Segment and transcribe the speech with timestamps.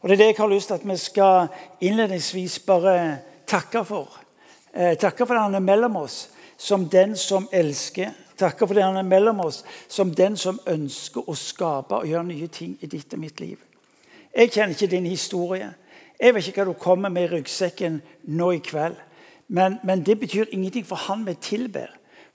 [0.00, 1.48] Og Det er det jeg har lyst til at vi skal
[1.80, 4.20] innledningsvis bare takke for.
[4.74, 8.10] Eh, takke for det han er mellom oss som den som elsker.
[8.38, 12.24] Takke for det han er mellom oss som den som ønsker å skape og gjøre
[12.24, 13.58] nye ting i ditt og mitt liv.
[14.36, 15.72] Jeg kjenner ikke din historie.
[16.20, 18.96] Jeg vet ikke hva du kommer med i ryggsekken nå i kveld.
[19.48, 21.90] Men, men det betyr ingenting for han vi tilber.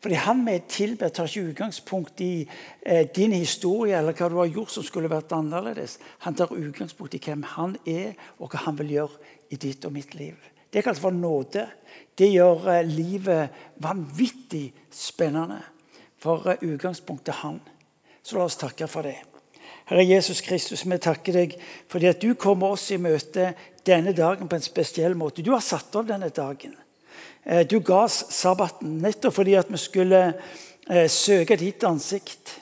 [0.05, 2.49] Fordi Han vi tilber, tar ikke utgangspunkt i
[2.85, 5.95] eh, din historie eller hva du har gjort som skulle vært annerledes.
[6.21, 9.95] Han tar utgangspunkt i hvem han er, og hva han vil gjøre i ditt og
[9.95, 10.37] mitt liv.
[10.69, 11.65] Det kalles for nåde.
[12.13, 15.57] Det gjør eh, livet vanvittig spennende.
[16.21, 17.57] For eh, utgangspunktet han.
[18.21, 19.17] Så la oss takke for det.
[19.89, 21.57] Herre Jesus Kristus, vi takker deg
[21.89, 25.41] fordi at du kommer oss i møte denne dagen på en spesiell måte.
[25.41, 26.77] Du har satt av denne dagen.
[27.45, 30.21] Eh, du ga oss sabbaten nettopp fordi at vi skulle
[30.89, 32.55] eh, søke ditt ansikt.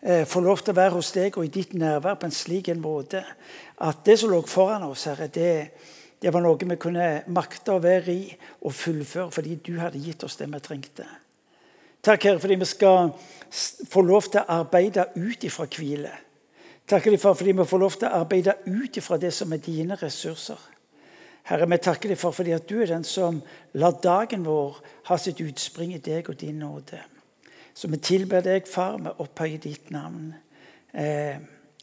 [0.00, 2.70] Eh, få lov til å være hos deg og i ditt nærvær på en slik
[2.72, 3.20] en måte
[3.84, 5.50] at det som lå foran oss, Herre, det,
[6.20, 8.30] det var noe vi kunne makte å være i
[8.64, 11.04] og fullføre fordi du hadde gitt oss det vi trengte.
[12.00, 13.12] Takk, Herre, fordi vi skal
[13.92, 16.16] få lov til å arbeide ut ifra hvile.
[16.88, 20.00] Takk, Herre, fordi vi får lov til å arbeide ut ifra det som er dine
[20.00, 20.56] ressurser.
[21.50, 23.40] Herre, vi takker deg for fordi at du er den som
[23.74, 24.76] lar dagen vår
[25.08, 27.00] ha sitt utspring i deg og din nåde.
[27.74, 30.28] Så vi tilber deg, far, vi opphøyer ditt navn.
[30.94, 31.40] Eh,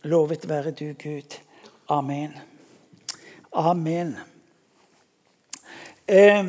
[0.08, 1.36] lovet være du, Gud.
[1.92, 2.38] Amen.
[3.52, 4.14] Amen.
[6.08, 6.48] Eh,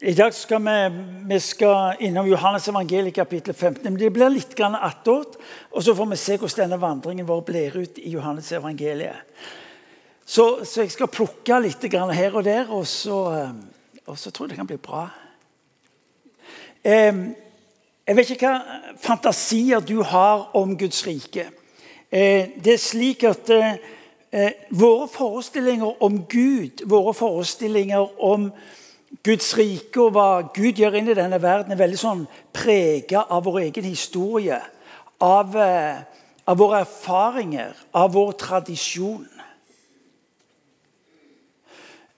[0.00, 0.76] i dag skal vi,
[1.32, 3.84] vi skal innom Johannes evangeliet kapittel 15.
[3.84, 5.40] Men det blir litt attåt,
[5.72, 9.24] og så får vi se hvordan denne vandringen vår blir ut i Johannes evangeliet.
[10.30, 14.46] Så, så jeg skal plukke litt her og der, og så, eh, og så tror
[14.46, 15.08] jeg det kan bli bra.
[16.84, 21.48] Jeg vet ikke hva fantasier du har om Guds rike.
[22.10, 28.52] Eh, det er slik at eh, våre forestillinger om Gud, våre forestillinger om
[29.26, 33.50] Guds rike og hva Gud gjør inn i denne verden, er veldig sånn prega av
[33.50, 34.62] vår egen historie.
[35.20, 39.26] Av, av, våre erfaringer, av vår tradisjon.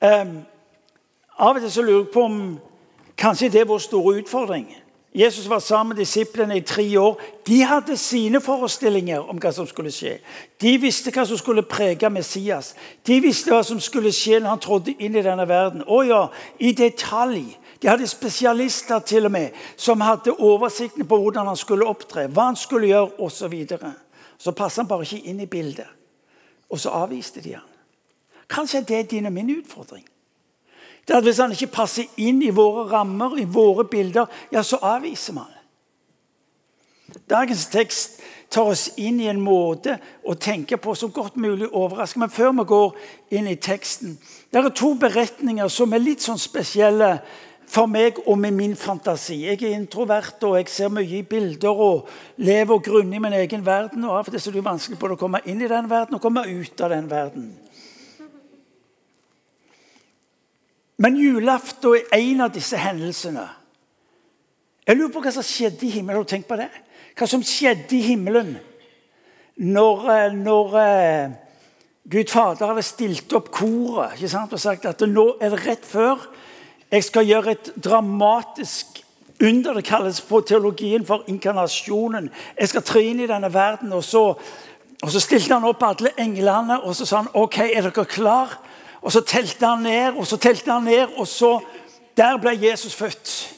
[0.03, 0.39] Um,
[1.39, 2.39] av og til så lurer jeg på om
[3.19, 4.67] kanskje det er vår store utfordring.
[5.15, 7.21] Jesus var sammen med disiplene i tre år.
[7.47, 10.17] De hadde sine forestillinger om hva som skulle skje.
[10.63, 12.73] De visste hva som skulle prege Messias.
[13.07, 15.85] De visste hva som skulle skje når han trådte inn i denne verden.
[15.85, 16.23] Å ja,
[16.59, 17.45] i detalj.
[17.83, 22.49] De hadde spesialister til og med, som hadde oversikten på hvordan han skulle opptre, hva
[22.53, 23.37] han skulle gjøre osv.
[23.43, 23.93] Så, videre.
[24.39, 25.91] så passet han bare ikke inn i bildet.
[26.71, 27.72] Og så avviste de han.
[28.53, 30.05] Kanskje det er din og min utfordring.
[31.09, 34.79] Det at Hvis han ikke passer inn i våre rammer, i våre bilder, ja, så
[34.83, 35.51] avviser man.
[37.31, 38.21] Dagens tekst
[38.53, 39.97] tar oss inn i en måte
[40.29, 42.21] å tenke på som godt mulig overrasker.
[42.23, 42.95] Men før vi går
[43.39, 44.19] inn i teksten
[44.53, 47.15] Det er to beretninger som er litt sånn spesielle
[47.73, 49.39] for meg og med min fantasi.
[49.47, 53.39] Jeg er introvert og jeg ser mye i bilder og lever og grunner i min
[53.39, 54.05] egen verden.
[54.05, 56.21] og Av og til er det vanskelig både å komme inn i den verden og
[56.21, 57.49] komme ut av den verden.
[61.03, 63.49] Men julaften er en av disse hendelsene.
[64.87, 66.21] Jeg lurer på hva som skjedde i himmelen.
[66.21, 66.69] Har du tenkt på det?
[67.19, 68.55] Hva som skjedde i himmelen
[69.63, 71.35] når, eh, når uh,
[72.11, 76.23] Gud Fader hadde stilt opp koret og sagt at nå er det rett før
[76.93, 79.03] jeg skal gjøre et dramatisk
[79.43, 79.75] under.
[79.75, 82.31] Det kalles på teologien for inkarnasjonen.
[82.59, 83.93] Jeg skal tre inn i denne verden.
[83.93, 84.25] Og så,
[85.03, 88.59] og så stilte han opp alle englene og så sa han, ok, er dere klar?
[89.03, 91.61] Og så telte han ned, og så telte han ned, og så
[92.17, 93.55] Der ble Jesus født.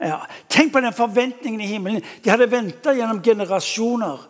[0.00, 0.16] Ja.
[0.48, 2.02] Tenk på den forventningen i himmelen.
[2.24, 4.22] De hadde venta gjennom generasjoner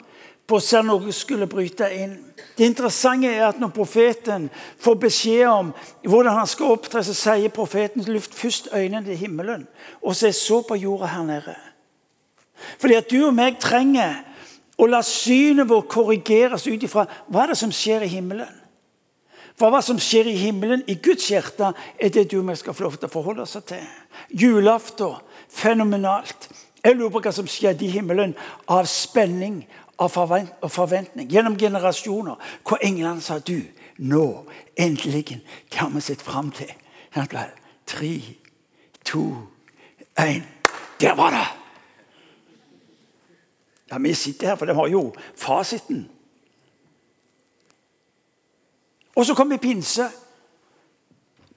[0.46, 2.16] på å se noe skulle bryte inn.
[2.56, 4.48] Det interessante er at Når profeten
[4.82, 9.66] får beskjed om hvordan han skal opptre, så sier profeten luft først øynene til himmelen,
[10.02, 11.56] og så så på jorda her nede.
[12.78, 14.22] Fordi at du og meg trenger
[14.78, 18.65] å la synet vårt korrigeres ut ifra hva er det som skjer i himmelen.
[19.56, 22.76] For hva som skjer i himmelen, i Guds hjerte, er det du og jeg skal
[22.76, 23.86] få lov til å forholde oss til.
[24.28, 25.16] Julaften
[25.48, 26.50] fenomenalt.
[26.84, 28.34] Jeg lurer på hva som skjedde i himmelen
[28.68, 29.62] av spenning
[29.98, 32.36] av forventning gjennom generasjoner.
[32.68, 33.62] Hvor englene sa du,
[33.98, 34.26] nå,
[34.76, 35.40] endelig,
[35.72, 36.72] det har vi sett fram til.
[37.86, 38.12] Tre,
[39.04, 39.24] to,
[40.20, 40.44] én.
[41.00, 41.46] Der var det!
[43.90, 46.08] Ja, Vi sitter her, for de har jo fasiten.
[49.16, 50.08] Og så kommer pinse.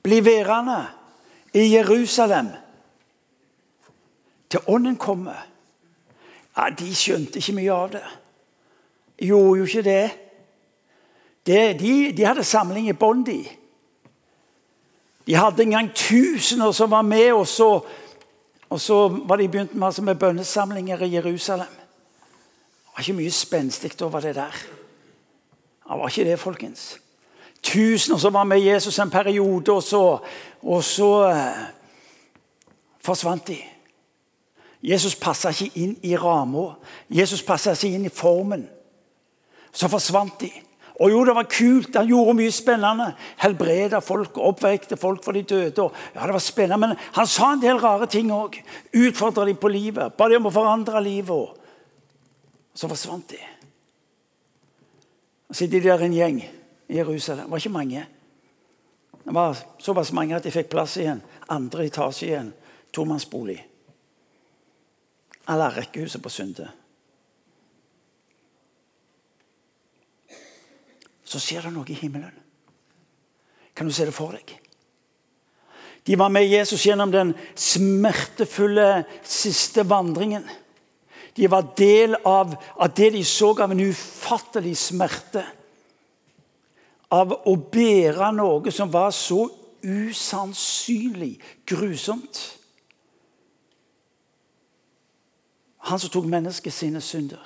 [0.03, 0.87] Bli værende
[1.53, 2.47] i Jerusalem
[4.49, 5.47] til ånden kommer.
[6.57, 8.03] Ja, De skjønte ikke mye av det.
[9.19, 10.11] Gjorde jo ikke det.
[11.45, 13.39] det, de, de, hadde samling i bånn, de.
[15.27, 17.69] De hadde en gang tusener som var med, og så,
[18.69, 21.67] og så var de begynt med, altså med bønnesamlinger i Jerusalem.
[21.67, 24.51] Det var ikke mye spenstig over det der.
[25.89, 26.99] Det var ikke det, folkens.
[27.61, 30.19] Tusener som var med Jesus en periode, og så,
[30.61, 31.65] og så eh,
[33.03, 33.59] forsvant de.
[34.83, 36.71] Jesus passa ikke inn i ramma.
[37.11, 38.63] Jesus passa ikke inn i formen.
[39.75, 40.51] Så forsvant de.
[40.99, 41.95] Og jo, det var kult.
[41.95, 43.09] Han gjorde mye spennende.
[43.39, 45.83] Helbreda folk, oppvekte folk for de døde.
[45.83, 48.55] Og, ja, det var spennende, Men han sa en del rare ting òg.
[48.95, 50.15] Utfordra dem på livet.
[50.15, 51.59] Ba dem om å forandre livet.
[52.75, 53.39] Så forsvant de.
[55.49, 56.41] Så sitter de der en gjeng
[56.89, 57.45] i Jerusalem.
[57.45, 58.07] Det var ikke mange.
[59.23, 62.51] Det var såpass mange at de fikk plass i en andre etasje i en
[62.93, 63.59] tomannsbolig.
[65.49, 66.69] Eller rekkehuset på Sunde.
[71.29, 72.33] så skjer det noe i himmelen.
[73.77, 74.55] Kan du se det for deg?
[76.07, 80.47] De var med Jesus gjennom den smertefulle siste vandringen.
[81.37, 85.43] De var del av, av det de så av en ufattelig smerte.
[87.09, 89.47] Av å bære noe som var så
[89.81, 92.41] usannsynlig grusomt.
[95.89, 97.41] Han som tok mennesket sine synder.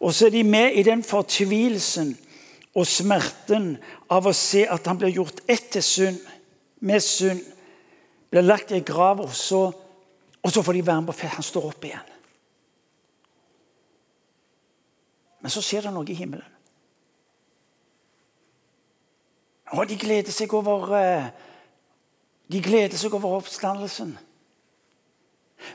[0.00, 2.14] Og så er de med i den fortvilelsen
[2.74, 3.74] og smerten
[4.10, 6.22] av å se at han blir gjort ett til synd,
[6.80, 7.42] med synd.
[8.32, 9.66] Blir lagt i ei grav, og så,
[10.40, 11.36] og så får de være med på fest.
[11.36, 12.08] Han står opp igjen.
[15.42, 16.48] Men så skjer det noe i himmelen.
[19.72, 21.30] Og de gleder seg over eh,
[22.52, 24.18] De gleder seg over oppstandelsen.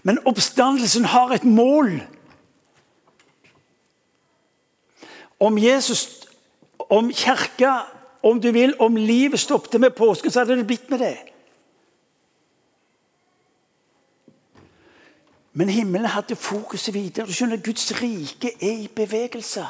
[0.03, 1.95] Men oppstandelsen har et mål.
[5.39, 6.27] Om Jesus
[6.89, 7.81] om kirka,
[8.23, 11.17] om du vil, om livet stoppet med påsken, så hadde det blitt med det.
[15.53, 17.25] Men himmelen hadde fokuset videre.
[17.27, 19.65] Du skjønner, Guds rike er i bevegelse.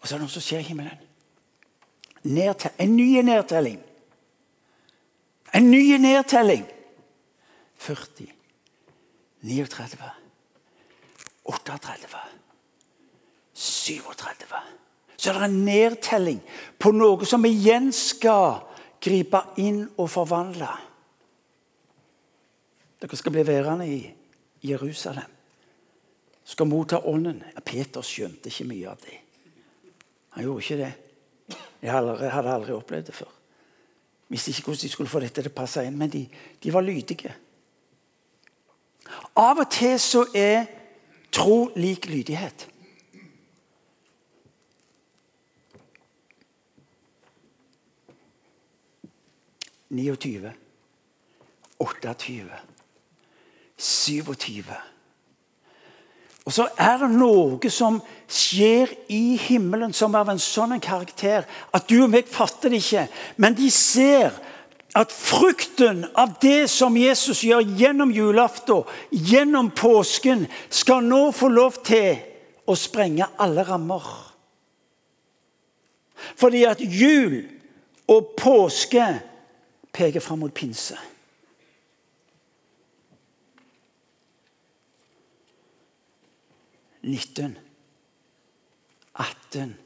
[0.00, 1.06] Og så er det noe som skjer i himmelen.
[2.30, 3.78] Nedtel en ny nedtelling.
[5.56, 6.66] En ny nedtelling.
[7.80, 8.28] 40,
[9.40, 10.10] 39,
[11.48, 12.20] 38
[13.60, 14.46] 37.
[15.16, 16.40] Så er det en nedtelling
[16.80, 18.62] på noe som igjen skal
[19.00, 20.70] gripe inn og forvandle.
[23.00, 24.00] Dere skal bli værende i
[24.64, 25.28] Jerusalem.
[26.44, 27.42] Skal motta ånden.
[27.64, 29.19] Peter skjønte ikke mye av det.
[30.36, 30.92] Han gjorde ikke det.
[31.82, 33.30] Jeg hadde aldri opplevd det før.
[34.30, 36.24] Visste ikke hvordan de skulle få dette til å passe inn, men de,
[36.62, 37.32] de var lydige.
[39.40, 40.68] Av og til så er
[41.34, 42.68] tro lik lydighet.
[49.90, 50.52] 29,
[51.78, 52.50] 28,
[53.76, 54.64] 27.
[56.48, 57.98] Og så er det noe som
[58.30, 61.44] skjer i himmelen som er av en sånn karakter
[61.76, 63.04] at du og meg fatter det ikke.
[63.36, 64.32] Men de ser
[64.98, 71.78] at frukten av det som Jesus gjør gjennom julaften, gjennom påsken, skal nå få lov
[71.86, 72.18] til
[72.66, 74.08] å sprenge alle rammer.
[76.40, 77.42] Fordi at jul
[78.10, 79.06] og påske
[79.94, 80.98] peker fram mot pinse.
[87.02, 87.58] Nitten,
[89.14, 89.76] 18,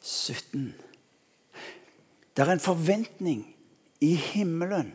[0.00, 0.74] 17
[2.36, 3.42] Det er en forventning
[4.00, 4.94] i himmelen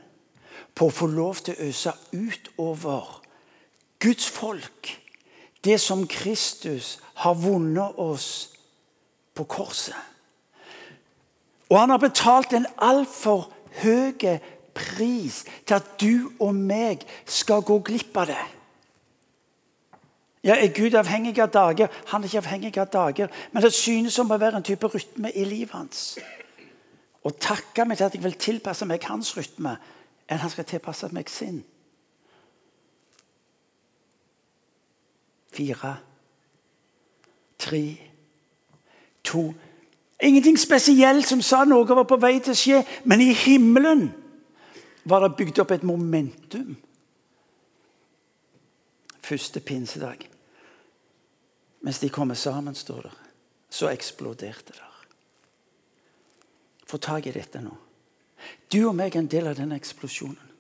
[0.76, 3.20] på å få lov til å øse utover
[4.02, 4.90] Guds folk
[5.64, 8.50] det som Kristus har vunnet oss
[9.36, 9.96] på korset.
[11.70, 13.48] Og han har betalt en altfor
[13.82, 14.40] høy
[14.74, 18.44] pris til at du og meg skal gå glipp av det.
[20.44, 21.88] Ja, Er Gud avhengig av dager?
[22.06, 23.28] Han er ikke avhengig av dager.
[23.52, 26.18] Men det synes som å være en type rytme i livet hans.
[27.24, 29.78] Og takke meg til at jeg vil tilpasse meg hans rytme,
[30.28, 31.62] enn han skal tilpasse meg sin.
[35.54, 35.96] Fire,
[37.60, 37.86] tre,
[39.24, 39.54] to
[40.24, 44.06] Ingenting spesielt som sa noe var på vei til å skje, men i himmelen
[45.04, 46.78] var det bygd opp et momentum.
[49.24, 50.33] Første pinsedag.
[51.84, 53.12] Mens de kommer sammen, står det,
[53.70, 54.90] så eksploderte det.
[56.88, 57.74] Få tak i dette nå.
[58.72, 60.52] Du og meg er en del av denne eksplosjonen.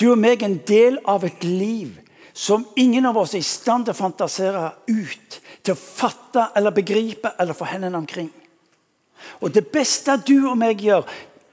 [0.00, 1.98] Du og meg er en del av et liv
[2.32, 6.76] som ingen av oss er i stand til å fantasere ut, til å fatte eller
[6.76, 8.30] begripe eller få hendene omkring.
[9.42, 11.04] Og det beste du og meg gjør,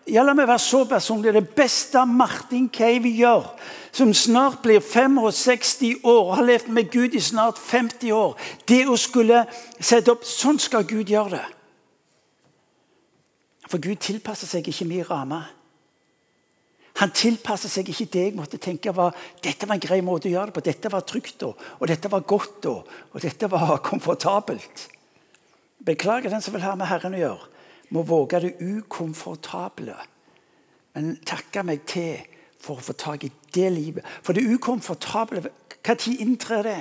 [0.06, 3.48] ja, la meg være så personlig, det beste Martin Cave gjør,
[3.96, 8.36] som snart blir 65 år har levd med Gud i snart 50 år,
[8.68, 9.46] det å skulle
[9.80, 11.46] sette opp Sånn skal Gud gjøre det.
[13.66, 15.42] For Gud tilpasser seg ikke min ramme.
[17.02, 20.36] Han tilpasser seg ikke det jeg måtte tenke var dette var en grei måte å
[20.36, 20.64] gjøre det på.
[20.64, 24.86] Dette var trygt og, og dette var godt og, og dette var komfortabelt.
[25.86, 27.52] Beklager den som vil ha med Herren å gjøre.
[27.90, 29.96] Må våge det ukomfortable.
[30.96, 32.22] Men takke meg til
[32.60, 34.06] for å få tak i det livet.
[34.24, 35.44] For det ukomfortable,
[35.86, 36.80] når inntrer det?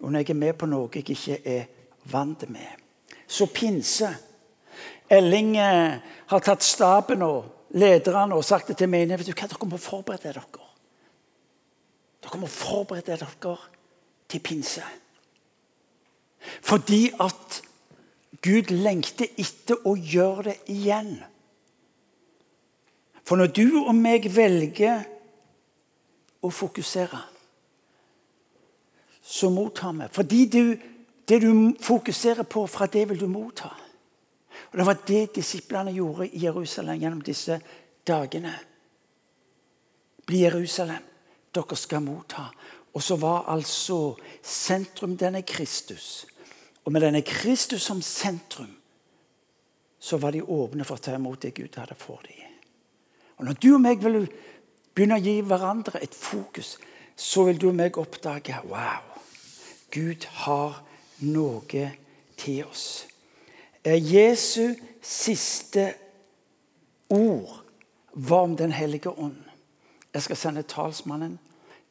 [0.00, 1.64] Og når jeg er med på noe jeg ikke er
[2.12, 2.84] vant med.
[3.26, 4.10] Så pinse.
[5.10, 5.98] Elling eh,
[6.30, 10.66] har tatt staben og lederne og sagt det til menigheten Dere må forberede dere.
[12.22, 13.56] Dere må forberede dere
[14.28, 14.84] til pinse.
[16.62, 17.62] Fordi at
[18.42, 21.16] Gud lengter etter å gjøre det igjen.
[23.26, 25.02] For når du og meg velger
[26.46, 27.22] å fokusere,
[29.26, 30.06] så mottar vi.
[30.14, 30.62] Fordi du,
[31.26, 31.50] det du
[31.82, 33.72] fokuserer på, fra det vil du motta.
[34.70, 37.58] Og Det var det disiplene gjorde i Jerusalem gjennom disse
[38.06, 38.54] dagene.
[40.26, 41.02] Bli Jerusalem,
[41.54, 42.46] dere skal motta.
[42.94, 46.26] Og så var altså sentrum denne Kristus.
[46.86, 48.70] Og med denne Kristus som sentrum
[49.98, 52.52] så var de åpne for å ta imot det Gud hadde for dem.
[53.36, 54.28] Og Når du og meg vil
[54.94, 56.76] begynne å gi hverandre et fokus,
[57.16, 59.02] så vil du og meg oppdage wow,
[59.90, 60.80] Gud har
[61.24, 61.84] noe
[62.36, 63.06] til oss
[63.94, 65.94] Jesu siste
[67.08, 67.62] ord
[68.12, 69.44] var om Den hellige ånd.
[70.14, 71.38] Jeg skal sende talsmannen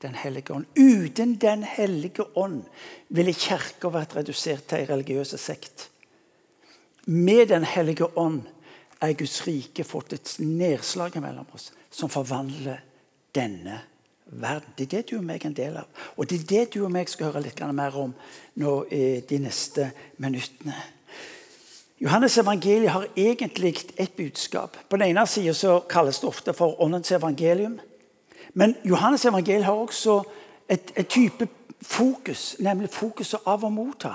[0.06, 0.66] Den hellige ånd.
[0.78, 2.64] Uten Den hellige ånd
[3.10, 5.90] ville Kirka vært redusert til en religiøs sekt.
[7.06, 8.44] Med Den hellige ånd
[9.02, 12.82] er Guds rike fått et nedslag mellom oss som forvandler
[13.36, 13.82] denne
[14.26, 14.74] verden.
[14.78, 16.04] Det er det du og meg er en del av.
[16.18, 18.14] Og det er det du og meg skal høre litt mer om
[18.62, 20.76] nå i de neste minuttene.
[22.02, 24.76] Johannes evangeliet har egentlig et budskap.
[24.90, 27.80] På den ene sida kalles det ofte for åndens evangelium.
[28.56, 30.22] Men Johannes evangeliet har også
[30.70, 31.48] et, et type
[31.82, 34.14] fokus, nemlig fokuset av å motta.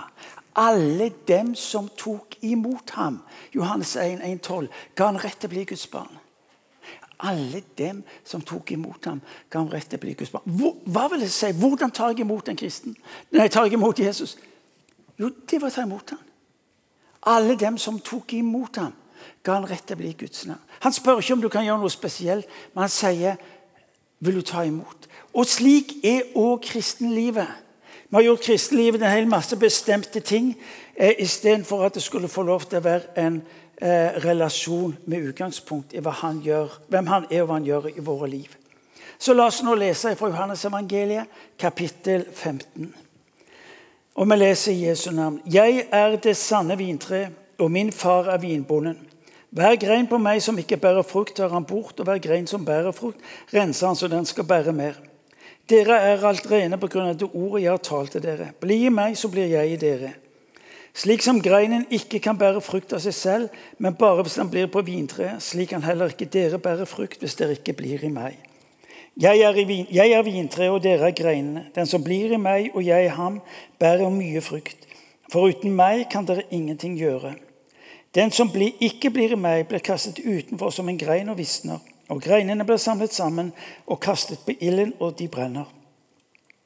[0.58, 3.20] Alle dem som tok imot ham,
[3.54, 6.16] Johannes 1, 1 12, ga han rett til å bli Guds barn.
[7.20, 9.20] Alle dem som tok imot ham,
[9.52, 10.56] ga han rett til å bli Guds barn.
[10.88, 11.52] Hva vil det si?
[11.60, 12.96] Hvordan tar jeg imot en kristen?
[13.36, 14.38] Nei, tar jeg imot Jesus?
[15.20, 16.26] Jo, det var å ta imot ham.
[17.28, 18.96] Alle dem som tok imot ham,
[19.44, 20.64] ga han rett til å bli Guds navn.
[20.80, 23.36] Han spør ikke om du kan gjøre noe spesielt, men han sier
[24.20, 25.08] vil du ta imot.
[25.34, 27.48] Og slik er òg kristenlivet.
[28.10, 30.54] Vi har gjort kristenlivet en hel masse bestemte ting
[30.96, 33.42] eh, istedenfor at det skulle få lov til å være en
[33.82, 38.02] eh, relasjon med utgangspunkt i han gjør, hvem han er og hva han gjør i
[38.04, 38.56] våre liv.
[39.18, 42.94] Så la oss nå lese fra Johannes evangeliet, kapittel 15.
[44.14, 45.40] Og vi leser i Jesu navn.
[45.46, 49.09] Jeg er det sanne vintre, og min far er vinbonden.
[49.50, 52.64] Hver grein på meg som ikke bærer frukt, tar han bort, og hver grein som
[52.64, 53.18] bærer frukt,
[53.50, 55.00] renser han så den skal bære mer.
[55.70, 58.52] Dere er alt rene på grunn av det ordet jeg har talt til dere.
[58.62, 60.12] Bli i meg, så blir jeg i dere.
[60.94, 64.70] Slik som greinen ikke kan bære frukt av seg selv, men bare hvis den blir
[64.70, 68.38] på vintreet, slik kan heller ikke dere bære frukt hvis dere ikke blir i meg.
[69.20, 71.66] Jeg er, vin, er vintreet, og dere er greinene.
[71.74, 73.40] Den som blir i meg og jeg i ham,
[73.78, 74.86] bærer mye frukt.
[75.30, 77.34] For uten meg kan dere ingenting gjøre.
[78.14, 81.78] Den som ikke blir i meg, blir kastet utenfor som en grein og visner.
[82.10, 83.52] Og greinene blir samlet sammen
[83.86, 85.68] og kastet på ilden, og de brenner.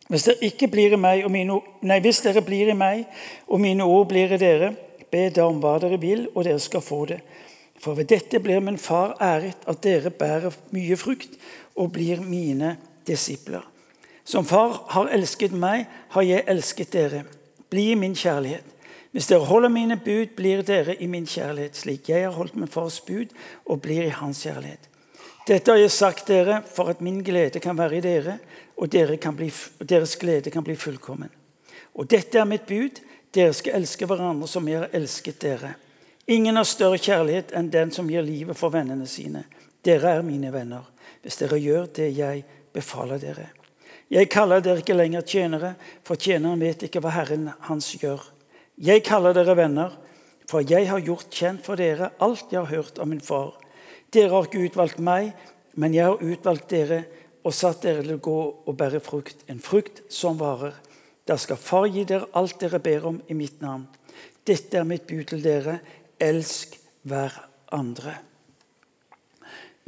[0.09, 3.05] Hvis dere meg, mine, nei, hvis dere blir i meg,
[3.49, 4.75] og mine ord blir i dere,
[5.11, 7.21] be da om hva dere vil, og dere skal få det.
[7.81, 11.37] For ved dette blir min far æret, at dere bærer mye frukt
[11.77, 13.65] og blir mine disipler.
[14.25, 17.25] Som far har elsket meg, har jeg elsket dere.
[17.71, 18.65] Bli min kjærlighet.
[19.15, 22.71] Hvis dere holder mine bud, blir dere i min kjærlighet, slik jeg har holdt min
[22.71, 23.31] fars bud
[23.63, 24.89] og blir i hans kjærlighet.
[25.47, 28.39] Dette har jeg sagt dere for at min glede kan være i dere,
[28.75, 31.31] og dere bli, deres glede kan bli fullkommen.
[31.95, 32.99] Og dette er mitt bud.
[33.35, 35.75] Dere skal elske hverandre som jeg har elsket dere.
[36.27, 39.45] Ingen har større kjærlighet enn den som gir livet for vennene sine.
[39.85, 40.91] Dere er mine venner
[41.23, 42.43] hvis dere gjør det jeg
[42.75, 43.47] befaler dere.
[44.11, 48.34] Jeg kaller dere ikke lenger tjenere, for tjeneren vet ikke hva Herren hans gjør.
[48.75, 49.93] Jeg kaller dere venner,
[50.51, 53.55] for jeg har gjort kjent for dere alt jeg har hørt av min far.
[54.11, 55.33] Dere har ikke utvalgt meg,
[55.79, 57.05] men jeg har utvalgt dere
[57.45, 60.75] og satt dere til å gå og bære frukt, en frukt som varer.
[61.25, 63.87] Da skal Far gi dere alt dere ber om i mitt navn.
[64.45, 65.79] Dette er mitt bud til dere.
[66.21, 66.77] Elsk
[67.09, 68.19] hverandre.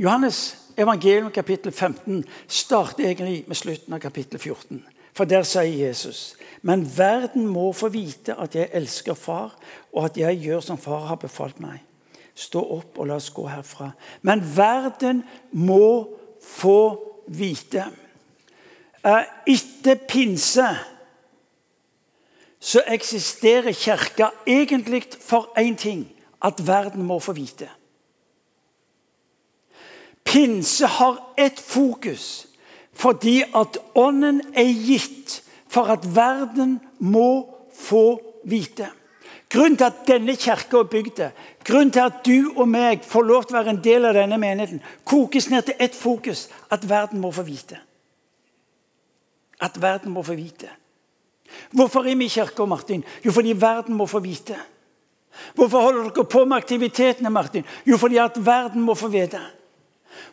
[0.00, 4.82] Johannes evangelium kapittel 15 starter egentlig med slutten av kapittel 14.
[5.16, 9.56] For der sier Jesus.: Men verden må få vite at jeg elsker Far,
[9.92, 11.80] og at jeg gjør som Far har befalt meg.
[12.36, 13.94] Stå opp og la oss gå herfra.
[14.22, 16.80] Men verden må få
[17.32, 17.86] vite.
[19.00, 20.66] Eh, etter pinse
[22.60, 26.04] så eksisterer Kirka egentlig for én ting
[26.42, 27.70] at verden må få vite.
[30.24, 32.45] Pinse har ett fokus
[32.96, 38.88] fordi at Ånden er gitt for at verden må få vite.
[39.52, 41.20] Grunnen til at denne kirka er bygd,
[41.64, 44.38] grunnen til at du og meg får lov til å være en del av denne
[44.42, 47.78] menigheten, kokes ned til ett fokus at verden må få vite.
[49.62, 50.72] At verden må få vite.
[51.70, 53.04] Hvorfor er vi i kirka, Martin?
[53.24, 54.58] Jo, fordi verden må få vite.
[55.54, 57.64] Hvorfor holder dere på med aktivitetene, Martin?
[57.86, 59.40] Jo, fordi at verden må få vite.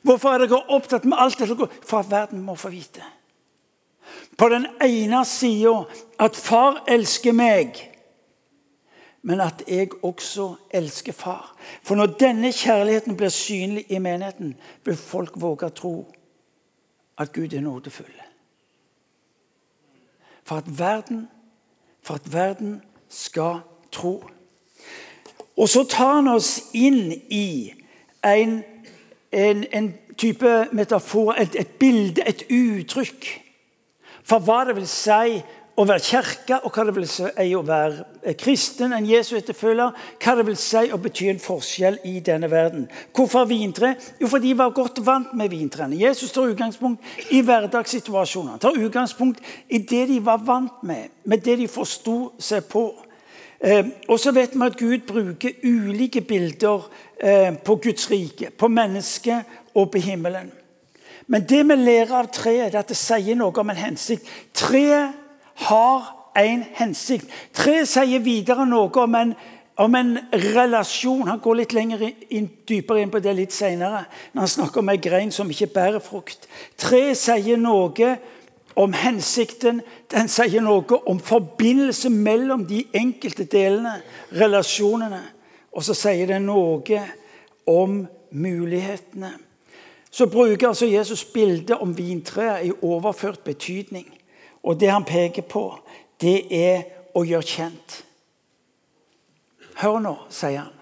[0.01, 3.03] Hvorfor er dere opptatt med alt det som går For at verden må få vite.
[4.37, 5.83] På den ene sida
[6.19, 7.77] at far elsker meg,
[9.21, 11.55] men at jeg også elsker far.
[11.83, 15.93] For når denne kjærligheten blir synlig i menigheten, vil folk våge å tro
[17.17, 18.11] at Gud er nådefull.
[20.43, 21.27] For at verden,
[22.01, 23.61] for at verden skal
[23.91, 24.23] tro.
[25.57, 27.73] Og så tar han oss inn i
[28.25, 28.63] en,
[29.33, 33.27] en, en type metafor, et, et, bilde, et uttrykk.
[34.23, 35.41] For hva det vil si
[35.73, 37.25] å være kirke, og hva det vil si
[37.57, 39.95] å være kristen, en Jesu etterfølger.
[40.21, 42.85] Hva det vil si å bety en forskjell i denne verden.
[43.15, 43.95] Hvorfor vintre?
[44.21, 45.97] Jo, for de var godt vant med vintrene.
[45.97, 48.61] Jesus tar utgangspunkt i hverdagssituasjoner.
[48.61, 52.91] tar utgangspunkt i det de var vant med, med det de forsto seg på.
[53.63, 56.89] Eh, og så vet vi at Gud bruker ulike bilder
[57.23, 59.43] eh, på Guds rike, på mennesket
[59.75, 60.51] og på himmelen.
[61.27, 64.27] Men det vi lærer av treet, er at det sier noe om en hensikt.
[64.53, 65.15] Treet
[65.69, 67.31] har en hensikt.
[67.55, 69.31] Treet sier videre noe om en,
[69.79, 71.29] om en, relasjon.
[71.29, 75.03] Han går litt inn, dypere inn på det litt senere, når han snakker om en
[75.07, 76.49] grein som ikke bærer frukt.
[76.75, 78.17] Treet sier noe
[78.75, 79.81] om hensikten.
[80.11, 83.99] Den sier noe om forbindelse mellom de enkelte delene,
[84.31, 85.21] relasjonene.
[85.73, 87.01] Og så sier den noe
[87.69, 89.33] om mulighetene.
[90.13, 94.05] Så bruker altså Jesus bildet om vintreet i overført betydning.
[94.63, 95.65] Og det han peker på,
[96.21, 96.83] det er
[97.17, 98.03] å gjøre kjent.
[99.81, 100.79] Hør nå, sier han.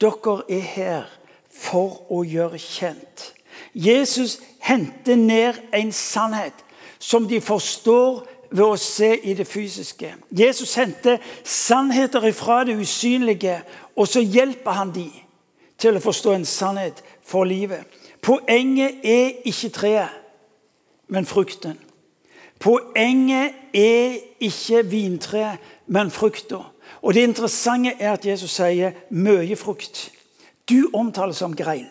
[0.00, 1.08] Dere er her
[1.52, 3.30] for å gjøre kjent.
[3.74, 6.54] Jesus henter ned en sannhet
[6.98, 10.14] som de forstår ved å se i det fysiske.
[10.30, 13.62] Jesus henter sannheter fra det usynlige,
[13.96, 15.12] og så hjelper han dem
[15.78, 17.84] til å forstå en sannhet for livet.
[18.22, 20.20] Poenget er ikke treet,
[21.08, 21.78] men frukten.
[22.62, 26.60] Poenget er ikke vintreet, men frukta.
[27.02, 30.10] Og det interessante er at Jesus sier 'mye frukt'.
[30.68, 31.88] Du omtales som grein.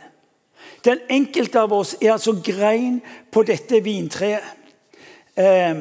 [0.85, 4.43] Den enkelte av oss er altså grein på dette vintreet.
[5.37, 5.75] Eh,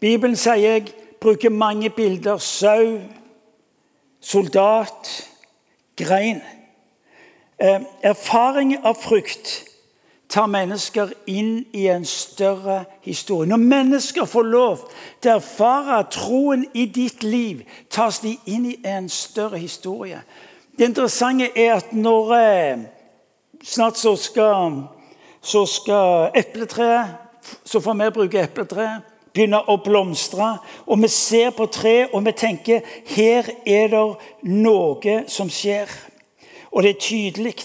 [0.00, 2.38] Bibelen sier jeg bruker mange bilder.
[2.38, 2.98] Sau,
[4.20, 5.30] soldat,
[5.96, 6.42] grein.
[7.58, 9.64] Eh, erfaring av frukt
[10.28, 13.48] tar mennesker inn i en større historie.
[13.48, 14.80] Når mennesker får lov
[15.22, 20.20] til å erfare troen i ditt liv, tas de inn i en større historie.
[20.78, 22.84] Det interessante er at når eh,
[23.64, 24.82] Snart så skal,
[25.40, 27.16] så skal epletreet,
[27.64, 30.50] så får vi bruke epletreet, begynne å blomstre.
[30.86, 34.04] Og vi ser på treet og vi tenker her er det
[34.52, 35.88] noe som skjer.
[36.74, 37.56] Og det er tydelig.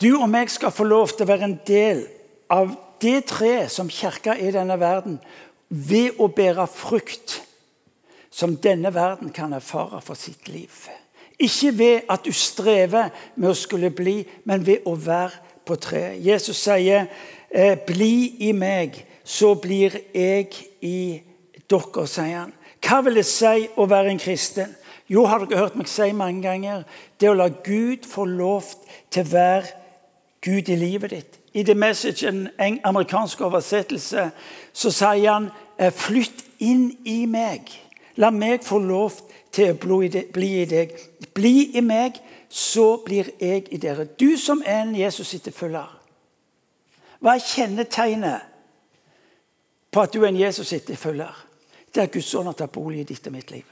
[0.00, 2.04] Du og meg skal få lov til å være en del
[2.52, 5.18] av det treet som kirka er i denne verden,
[5.68, 7.40] ved å bære frukt
[8.30, 10.70] som denne verden kan erfare for sitt liv.
[11.38, 16.26] Ikke ved at du strever med å skulle bli, men ved å være på treet.
[16.26, 17.06] Jesus sier,
[17.50, 20.46] eh, 'Bli i meg, så blir jeg
[20.82, 21.20] i
[21.70, 22.52] dere', sier han.
[22.80, 24.74] Hva vil det si å være en kristen?
[25.08, 26.84] Jo, har dere hørt meg si mange ganger,
[27.20, 28.64] det å la Gud få lov
[29.10, 29.66] til å være
[30.42, 31.38] Gud i livet ditt.
[31.54, 32.50] I The Message, en
[32.84, 34.30] amerikansk oversettelse,
[34.72, 37.70] så sier han, eh, 'Flytt inn i meg'.
[38.16, 39.12] La meg få lov
[39.52, 40.90] til å bli i deg.
[41.36, 42.16] Bli i meg,
[42.48, 44.06] så blir jeg i dere.
[44.08, 45.90] Du som er en Jesus etterfølger.
[47.20, 48.52] Hva er kjennetegnet
[49.92, 51.32] på at du er en Jesus etterfølger?
[51.92, 53.64] Det er at Guds ånd har tatt bolig i ditt og mitt liv.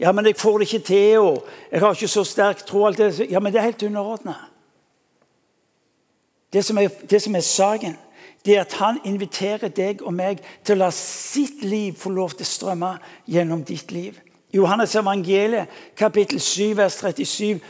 [0.00, 2.86] Ja, men jeg får det ikke til, og jeg har ikke så sterk tro.
[2.86, 3.26] Alt det.
[3.30, 4.36] Ja, men det er helt underordna.
[6.52, 6.64] Det,
[7.10, 7.96] det som er saken,
[8.44, 12.34] det er at han inviterer deg og meg til å la sitt liv få lov
[12.34, 12.94] til å strømme
[13.28, 14.16] gjennom ditt liv.
[14.52, 17.60] Johannes evangeliet, kapittel 7, vers 37,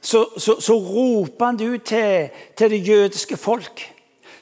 [0.00, 3.82] så, så, så roper han det ut til, til, det jødiske folk,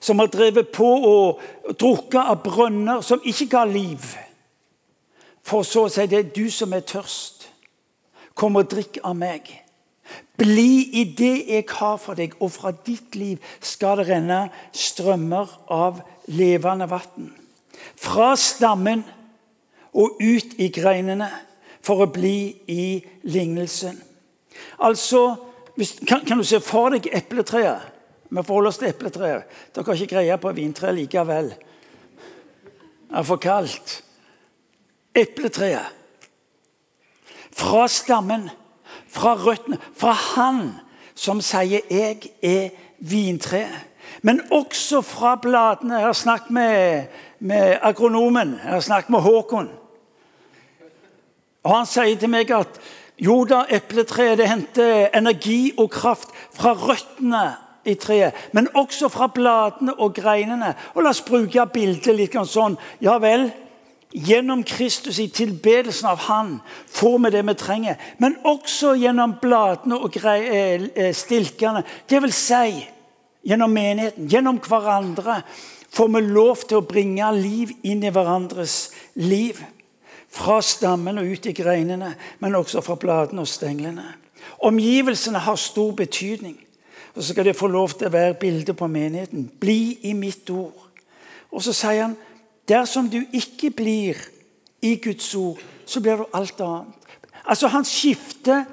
[0.00, 1.40] som har drevet på og
[1.80, 4.04] drukket av brønner som ikke ga liv.
[5.42, 7.48] For så å si det er du som er tørst.
[8.38, 9.48] Kom og drikk av meg.
[10.38, 15.50] Bli i det jeg har for deg, og fra ditt liv skal det renne strømmer
[15.74, 15.98] av
[16.30, 17.32] levende vann.
[17.98, 19.02] Fra stammen
[19.98, 21.26] og ut i greinene
[21.88, 22.84] for å bli i
[23.24, 23.96] lignelsen.
[24.84, 25.22] Altså,
[26.04, 27.94] kan, kan, du se for deg epletreet?
[28.28, 29.48] Vi forholder oss til epletreet.
[29.72, 31.50] Dere har ikke greie på vintreet likevel.
[33.08, 33.98] Det er for kaldt.
[35.16, 35.96] Epletreet.
[37.58, 38.50] Fra stammen
[39.08, 40.72] fra røttene, fra Han
[41.14, 42.70] som sier 'jeg er
[43.00, 43.84] vintreet'.
[44.22, 45.94] Men også fra bladene.
[45.94, 47.06] Jeg har snakket med,
[47.38, 49.68] med agronomen, jeg har snakket med Håkon.
[51.64, 52.80] Og Han sier til meg at
[53.18, 57.46] jo da, epletreet det henter energi og kraft fra røttene
[57.88, 60.74] i treet, men også fra bladene og greinene.
[60.94, 62.78] Og La oss bruke bildet litt sånn.
[63.02, 63.48] Ja vel,
[64.08, 66.54] Gjennom Kristus, i tilbedelsen av Han,
[66.88, 67.96] får vi det vi trenger.
[68.16, 71.82] Men også gjennom bladene og eh, eh, stilkene.
[72.08, 72.86] Vil si
[73.44, 75.42] gjennom menigheten, gjennom hverandre,
[75.92, 78.78] får vi lov til å bringe liv inn i hverandres
[79.20, 79.60] liv.
[80.30, 84.04] Fra stammen og ut i greinene, men også fra bladene og stenglene.
[84.58, 86.58] Omgivelsene har stor betydning.
[87.14, 89.50] Og Så skal det få lov til å være bilde på menigheten.
[89.60, 90.88] Bli i mitt ord.
[91.50, 92.16] Og så sier han
[92.68, 94.16] Dersom du ikke blir
[94.82, 97.08] i Guds ord, så blir du alt annet.
[97.48, 98.64] Altså, han skifter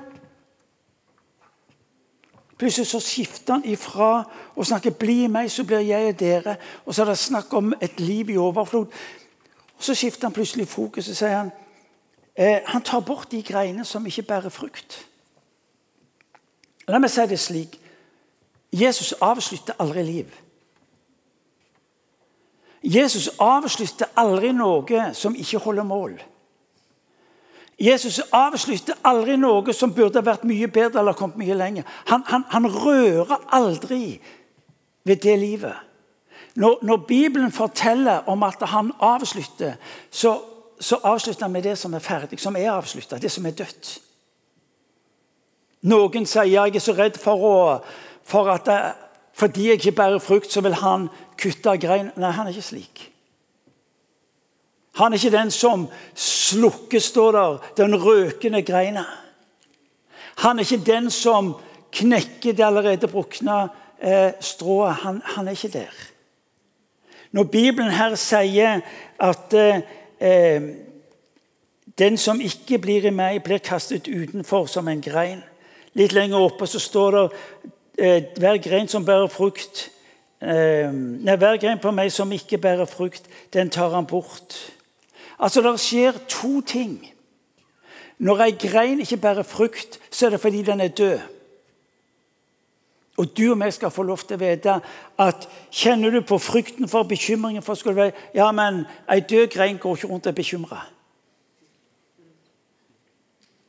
[2.58, 4.24] Plutselig så skifter han ifra
[4.56, 6.56] å snakke 'bli meg, så blir jeg dere'.
[6.86, 8.88] Og så er det snakk om et liv i overflod.
[9.78, 11.52] Og Så skifter han plutselig fokus og sier han,
[12.36, 15.06] eh, han tar bort de greiene som ikke bærer frukt.
[16.88, 17.80] La meg si det slik.
[18.74, 20.32] Jesus avslutter aldri liv.
[22.84, 26.20] Jesus avslutter aldri noe som ikke holder mål.
[27.82, 31.88] Jesus avslutter aldri noe som burde vært mye bedre eller kommet mye lenger.
[32.12, 34.20] Han, han, han rører aldri
[35.04, 35.76] ved det livet.
[36.56, 39.74] Når, når, Bibelen forteller om at han avslutter,
[40.12, 40.38] så,
[40.80, 43.98] så avslutter han med det som er ferdig, som er avslutta, det som er dødt.
[45.86, 47.58] Noen sier jeg er så redd for, å,
[48.24, 48.80] for at det,
[49.36, 52.10] fordi jeg ikke bærer frukt, så vil han kutte grein.
[52.16, 53.04] Nei, han er ikke slik.
[54.96, 59.04] Han er ikke den som slukker, står der, den røkende greina.
[60.40, 61.58] Han er ikke den som
[61.96, 63.68] knekker det allerede brukne
[64.00, 64.94] eh, strået.
[65.04, 66.04] Han, han, er ikke der.
[67.36, 68.80] Når Bibelen her sier
[69.20, 70.62] at eh,
[72.00, 75.42] den som ikke blir i meg, blir kastet utenfor som en grein.
[76.00, 77.26] Litt lenger oppe så står det
[78.00, 79.90] eh, hver grein som bærer frukt,
[80.40, 80.88] eh,
[81.28, 84.56] hver grein på meg som ikke bærer frukt, den tar han bort.
[85.40, 87.02] Altså, Det skjer to ting.
[88.18, 91.20] Når ei grein ikke bærer frukt, så er det fordi den er død.
[93.18, 94.74] Og du og meg skal få lov til å vite
[95.24, 99.80] at kjenner du på frykten for bekymringen for skulle være, Ja, men ei død grein
[99.80, 100.82] går ikke rundt og er bekymra.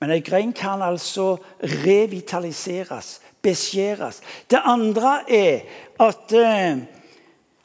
[0.00, 4.20] Men ei grein kan altså revitaliseres, beskjæres.
[4.50, 5.60] Det andre er
[6.02, 6.82] at eh,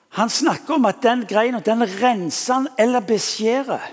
[0.10, 3.90] han snakker om at den greina den renser han eller beskjærer.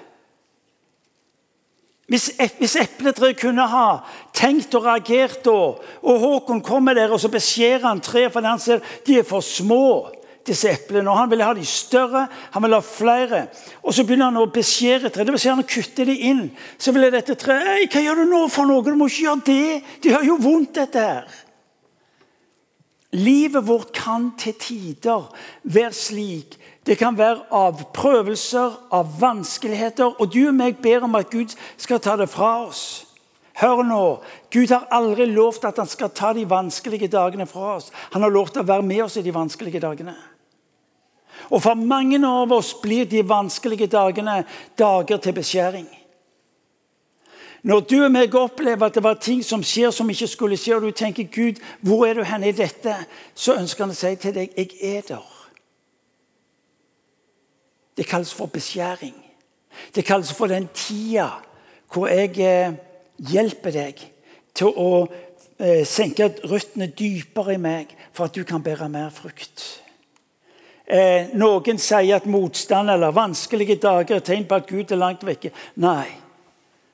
[2.08, 3.98] Hvis, hvis epletreet kunne ha
[4.32, 5.56] tenkt og reagert da,
[6.00, 9.44] og Håkon kommer der og så beskjærer han treet fordi han ser de er for
[9.44, 10.08] små,
[10.48, 11.10] disse eplene.
[11.10, 13.42] og Han vil ha de større, han vil ha flere.
[13.82, 15.26] Og Så begynner han å beskjære treet.
[15.26, 16.46] Det vil si han kutter de inn.
[16.78, 18.84] Så ville dette treet Hva gjør du nå for noe?
[18.84, 19.82] Du må ikke gjøre det.
[20.02, 21.28] De har jo vondt, dette her.
[23.16, 25.28] Livet vårt kan til tider
[25.64, 26.58] være slik.
[26.88, 30.14] Det kan være av prøvelser, av vanskeligheter.
[30.16, 33.04] Og du og meg ber om at Gud skal ta det fra oss.
[33.60, 34.04] Hør nå.
[34.54, 37.90] Gud har aldri lovt at han skal ta de vanskelige dagene fra oss.
[38.14, 40.16] Han har lovt å være med oss i de vanskelige dagene.
[41.52, 44.40] Og for mange av oss blir de vanskelige dagene
[44.78, 45.86] dager til beskjæring.
[47.68, 50.76] Når du og meg opplever at det var ting som skjer som ikke skulle skje,
[50.76, 54.14] og du tenker 'Gud, hvor er du hen i dette?', så ønsker han å si
[54.16, 55.37] til deg 'Jeg er der'.
[57.98, 59.16] Det kalles for beskjæring.
[59.94, 61.30] Det kalles for den tida
[61.90, 62.76] hvor jeg eh,
[63.18, 64.00] hjelper deg
[64.54, 64.90] til å
[65.58, 69.64] eh, senke røttene dypere i meg for at du kan bære mer frukt.
[70.86, 75.26] Eh, noen sier at motstand eller vanskelige dager er tegn på at Gud er langt
[75.26, 75.50] vekke.
[75.82, 76.06] Nei.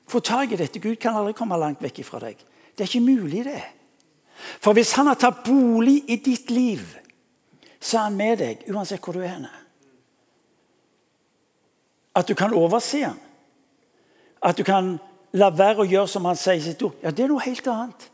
[0.09, 0.81] Få tak i dette.
[0.81, 2.41] Gud kan aldri komme langt vekk fra deg.
[2.73, 3.61] Det er ikke mulig, det.
[4.59, 6.81] For hvis han har tatt bolig i ditt liv,
[7.79, 9.35] så er han med deg uansett hvor du er.
[9.37, 9.64] henne.
[12.15, 13.19] At du kan overse ham.
[14.41, 14.97] At du kan
[15.35, 16.95] la være å gjøre som han sier i sitt ord.
[17.03, 18.09] Ja, det er noe helt annet.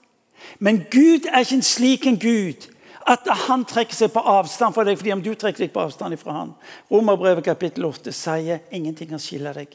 [0.60, 2.70] Men Gud er ikke en slik en Gud
[3.10, 6.18] at han trekker seg på avstand fra deg fordi om du trekker deg på avstand
[6.22, 6.54] fra han.
[6.92, 9.74] Romerbrevet kapittel 8 sier ingenting kan skille deg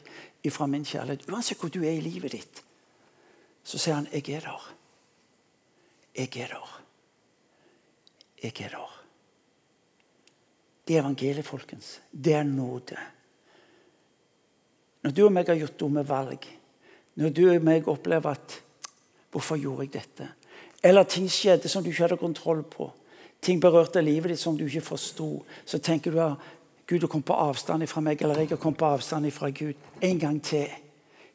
[0.53, 1.27] fra min kjærlighet.
[1.27, 2.61] Uansett hvor du er i livet ditt,
[3.63, 4.71] så sier han 'jeg er der'.
[6.15, 6.81] Jeg er der.
[8.43, 8.93] Jeg er der.
[10.87, 11.99] Det er evangeliet, folkens.
[12.11, 12.97] Det er nåde.
[15.07, 16.43] Når du og meg har gjort dumme valg,
[17.15, 18.63] når du og meg opplever at
[19.31, 20.27] 'Hvorfor gjorde jeg dette?'
[20.83, 22.91] Eller ting skjedde som du ikke hadde kontroll på.
[23.41, 25.45] Ting berørte livet ditt som du ikke forsto.
[25.65, 26.35] Så tenker du at
[26.87, 29.73] Gud har kommet på avstand fra meg, eller jeg har kommet på avstand fra Gud.
[30.01, 30.67] En gang til.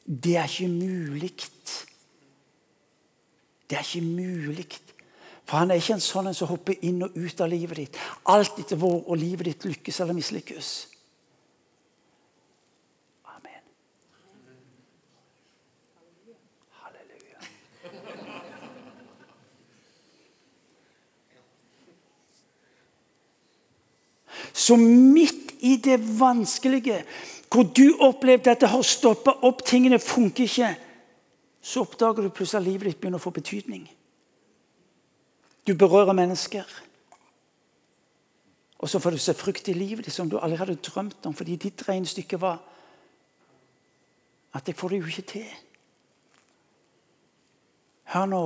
[0.07, 1.33] Det er ikke mulig.
[3.71, 4.69] Det er ikke mulig.
[5.45, 7.97] For han er ikke en sånn en som hopper inn og ut av livet ditt.
[8.27, 10.92] Alt etter hvor og livet ditt lykkes eller mislykkes.
[24.63, 27.03] Så midt i det vanskelige,
[27.53, 30.71] hvor du opplevde at det har stoppa opp, tingene funker ikke,
[31.63, 33.85] så oppdager du plutselig at livet ditt begynner å få betydning.
[35.67, 36.67] Du berører mennesker.
[38.83, 41.35] Og så får du se frukt i livet ditt som du aldri hadde drømt om,
[41.39, 42.59] fordi ditt regnestykke var
[44.53, 45.53] at jeg får det jo ikke til.
[48.13, 48.45] Hør nå.